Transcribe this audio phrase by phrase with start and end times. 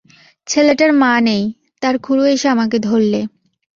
[0.47, 1.43] ছেলেটার মা নেই,
[1.81, 3.21] তার খুড়ো এসে আমাকে ধরলে।